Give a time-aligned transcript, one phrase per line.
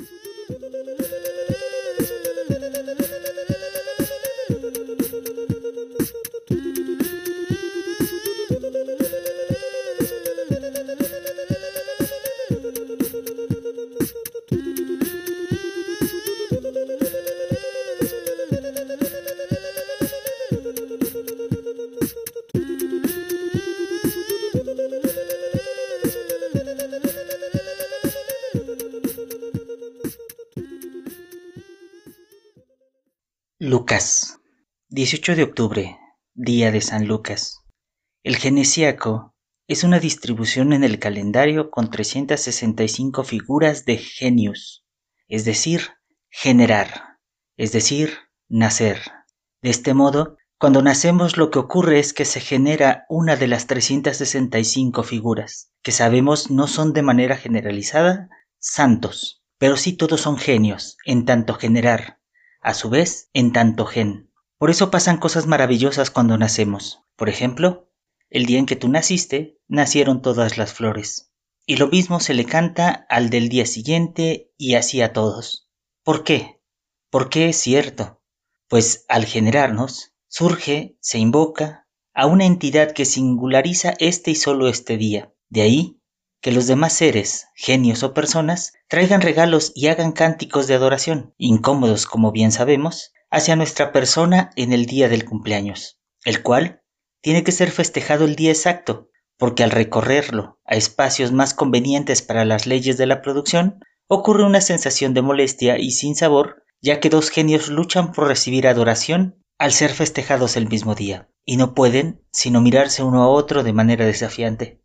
[0.00, 1.39] Thank you.
[33.70, 34.40] Lucas,
[34.88, 35.96] 18 de octubre,
[36.34, 37.60] día de San Lucas.
[38.24, 39.36] El genesiaco
[39.68, 44.84] es una distribución en el calendario con 365 figuras de genius,
[45.28, 45.82] es decir,
[46.30, 47.18] generar,
[47.56, 48.14] es decir,
[48.48, 49.02] nacer.
[49.62, 53.68] De este modo, cuando nacemos lo que ocurre es que se genera una de las
[53.68, 60.96] 365 figuras, que sabemos no son de manera generalizada santos, pero sí todos son genios,
[61.04, 62.19] en tanto generar,
[62.60, 64.30] a su vez, en tanto gen.
[64.58, 67.00] Por eso pasan cosas maravillosas cuando nacemos.
[67.16, 67.90] Por ejemplo,
[68.28, 71.32] el día en que tú naciste, nacieron todas las flores.
[71.66, 75.70] Y lo mismo se le canta al del día siguiente y así a todos.
[76.02, 76.60] ¿Por qué?
[77.10, 78.22] ¿Por qué es cierto?
[78.68, 84.96] Pues al generarnos, surge, se invoca a una entidad que singulariza este y solo este
[84.96, 85.32] día.
[85.48, 85.99] De ahí
[86.40, 92.06] que los demás seres, genios o personas, traigan regalos y hagan cánticos de adoración, incómodos
[92.06, 96.82] como bien sabemos, hacia nuestra persona en el día del cumpleaños, el cual
[97.20, 102.44] tiene que ser festejado el día exacto, porque al recorrerlo a espacios más convenientes para
[102.44, 107.10] las leyes de la producción, ocurre una sensación de molestia y sin sabor, ya que
[107.10, 112.22] dos genios luchan por recibir adoración al ser festejados el mismo día, y no pueden
[112.32, 114.80] sino mirarse uno a otro de manera desafiante.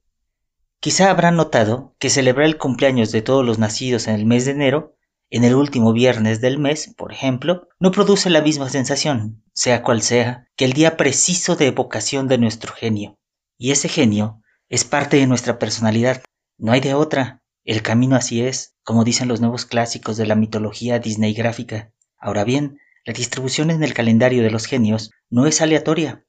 [0.85, 4.51] Quizá habrán notado que celebrar el cumpleaños de todos los nacidos en el mes de
[4.51, 4.95] enero,
[5.31, 10.03] en el último viernes del mes, por ejemplo, no produce la misma sensación, sea cual
[10.03, 13.17] sea, que el día preciso de evocación de nuestro genio.
[13.57, 16.21] Y ese genio es parte de nuestra personalidad,
[16.59, 17.41] no hay de otra.
[17.63, 21.93] El camino así es, como dicen los nuevos clásicos de la mitología Disney gráfica.
[22.15, 26.27] Ahora bien, la distribución en el calendario de los genios no es aleatoria.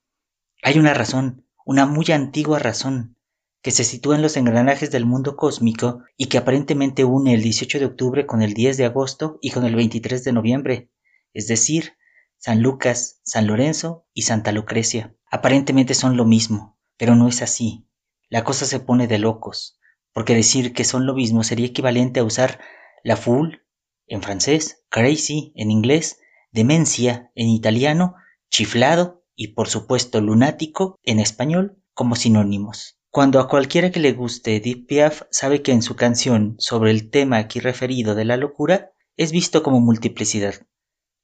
[0.62, 3.15] Hay una razón, una muy antigua razón,
[3.62, 7.78] que se sitúa en los engranajes del mundo cósmico y que aparentemente une el 18
[7.78, 10.90] de octubre con el 10 de agosto y con el 23 de noviembre,
[11.32, 11.94] es decir,
[12.38, 15.16] San Lucas, San Lorenzo y Santa Lucrecia.
[15.30, 17.88] Aparentemente son lo mismo, pero no es así.
[18.28, 19.78] La cosa se pone de locos,
[20.12, 22.60] porque decir que son lo mismo sería equivalente a usar
[23.02, 23.66] la fool
[24.06, 26.20] en francés, crazy en inglés,
[26.52, 28.14] demencia en italiano,
[28.48, 32.95] chiflado y por supuesto lunático en español como sinónimos.
[33.16, 37.08] Cuando a cualquiera que le guste Edith Piaf sabe que en su canción sobre el
[37.08, 40.66] tema aquí referido de la locura es visto como multiplicidad,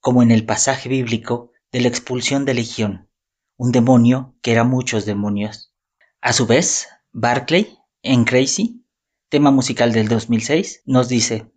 [0.01, 3.11] como en el pasaje bíblico de la expulsión de Legión,
[3.59, 5.75] un demonio que era muchos demonios.
[6.23, 8.87] A su vez, Barclay, en Crazy,
[9.29, 11.53] tema musical del 2006, nos dice,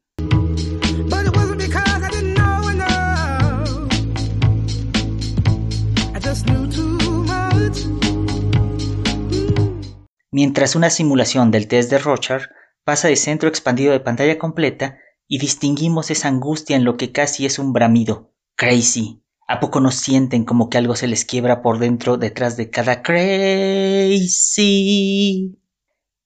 [10.35, 12.50] mientras una simulación del test de Rochard
[12.84, 14.97] pasa de centro expandido de pantalla completa
[15.29, 18.34] y distinguimos esa angustia en lo que casi es un bramido.
[18.56, 19.23] Crazy.
[19.47, 23.01] ¿A poco no sienten como que algo se les quiebra por dentro detrás de cada
[23.01, 24.28] crazy?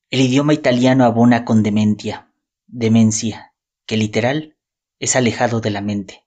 [0.09, 2.33] El idioma italiano abona con dementia,
[2.65, 3.53] demencia,
[3.85, 4.57] que literal
[4.97, 6.25] es alejado de la mente,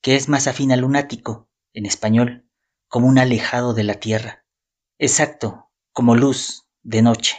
[0.00, 2.50] que es más afín al lunático, en español,
[2.88, 4.44] como un alejado de la tierra.
[4.98, 7.36] Exacto, como luz, de noche,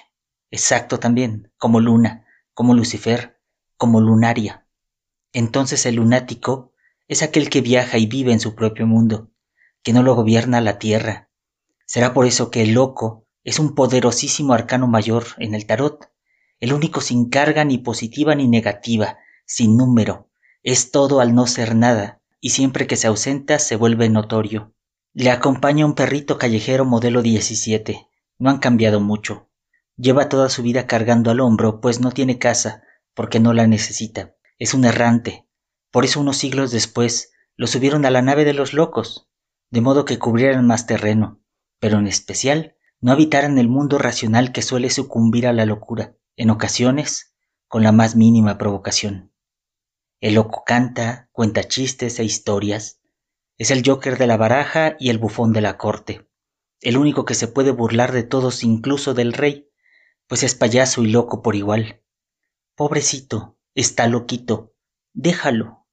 [0.52, 3.40] exacto también, como luna, como Lucifer,
[3.78, 4.68] como lunaria.
[5.34, 6.74] Entonces el lunático
[7.08, 9.32] es aquel que viaja y vive en su propio mundo,
[9.84, 11.30] que no lo gobierna la tierra.
[11.86, 16.10] Será por eso que el loco es un poderosísimo arcano mayor en el tarot,
[16.60, 20.32] el único sin carga ni positiva ni negativa, sin número,
[20.64, 24.74] es todo al no ser nada, y siempre que se ausenta se vuelve notorio.
[25.14, 28.08] Le acompaña un perrito callejero modelo 17,
[28.38, 29.50] no han cambiado mucho.
[29.98, 32.84] Lleva toda su vida cargando al hombro, pues no tiene casa,
[33.14, 34.36] porque no la necesita.
[34.60, 35.48] Es un errante.
[35.92, 39.30] Por eso unos siglos después lo subieron a la nave de los locos,
[39.72, 41.42] de modo que cubrieran más terreno,
[41.80, 46.50] pero en especial no habitaran el mundo racional que suele sucumbir a la locura, en
[46.50, 47.34] ocasiones
[47.68, 49.32] con la más mínima provocación.
[50.20, 53.00] El loco canta, cuenta chistes e historias.
[53.58, 56.28] Es el joker de la baraja y el bufón de la corte
[56.82, 59.70] el único que se puede burlar de todos incluso del rey,
[60.28, 62.04] pues es payaso y loco por igual.
[62.76, 64.74] Pobrecito, está loquito,
[65.14, 65.88] déjalo.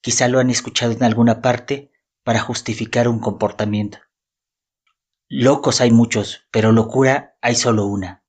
[0.00, 1.90] Quizá lo han escuchado en alguna parte
[2.22, 3.98] para justificar un comportamiento.
[5.28, 8.24] Locos hay muchos, pero locura hay solo una.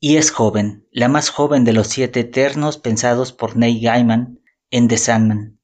[0.00, 4.40] Y es joven, la más joven de los siete eternos pensados por Neil Gaiman
[4.70, 5.60] en The Sandman.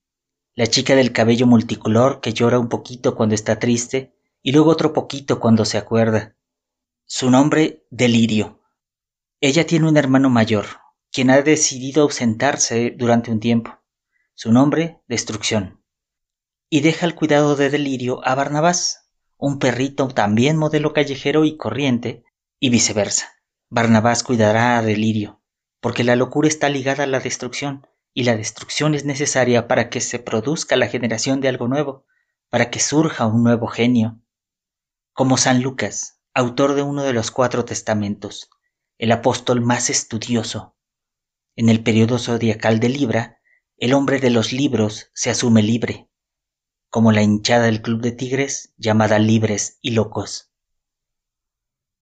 [0.55, 4.93] La chica del cabello multicolor que llora un poquito cuando está triste y luego otro
[4.93, 6.37] poquito cuando se acuerda.
[7.05, 8.61] Su nombre, Delirio.
[9.41, 10.67] Ella tiene un hermano mayor,
[11.11, 13.79] quien ha decidido ausentarse durante un tiempo.
[14.35, 15.83] Su nombre, Destrucción.
[16.69, 22.25] Y deja el cuidado de Delirio a Barnabás, un perrito también modelo callejero y corriente,
[22.59, 23.33] y viceversa.
[23.71, 25.43] Barnabás cuidará a Delirio,
[25.81, 30.01] porque la locura está ligada a la destrucción, y la destrucción es necesaria para que
[30.01, 32.05] se produzca la generación de algo nuevo,
[32.51, 34.20] para que surja un nuevo genio.
[35.13, 38.49] Como San Lucas, autor de uno de los cuatro testamentos,
[38.97, 40.77] el apóstol más estudioso.
[41.57, 43.41] En el periodo zodiacal de Libra,
[43.77, 46.09] el hombre de los libros se asume libre,
[46.91, 50.50] como la hinchada del Club de Tigres llamada Libres y Locos.